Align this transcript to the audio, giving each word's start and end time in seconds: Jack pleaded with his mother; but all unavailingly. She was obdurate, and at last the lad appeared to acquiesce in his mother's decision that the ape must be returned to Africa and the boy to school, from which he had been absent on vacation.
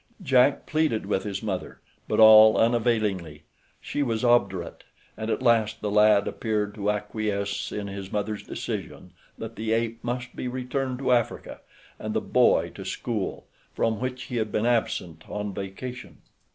Jack 0.23 0.65
pleaded 0.65 1.05
with 1.05 1.21
his 1.25 1.43
mother; 1.43 1.79
but 2.07 2.19
all 2.19 2.57
unavailingly. 2.57 3.43
She 3.79 4.01
was 4.01 4.25
obdurate, 4.25 4.83
and 5.15 5.29
at 5.29 5.43
last 5.43 5.79
the 5.79 5.91
lad 5.91 6.27
appeared 6.27 6.73
to 6.73 6.89
acquiesce 6.89 7.71
in 7.71 7.85
his 7.85 8.11
mother's 8.11 8.41
decision 8.41 9.11
that 9.37 9.55
the 9.57 9.73
ape 9.73 10.03
must 10.03 10.35
be 10.35 10.47
returned 10.47 10.97
to 10.97 11.11
Africa 11.11 11.61
and 11.99 12.15
the 12.15 12.19
boy 12.19 12.71
to 12.73 12.83
school, 12.83 13.45
from 13.75 13.99
which 13.99 14.23
he 14.23 14.37
had 14.37 14.51
been 14.51 14.65
absent 14.65 15.23
on 15.29 15.53
vacation. 15.53 16.17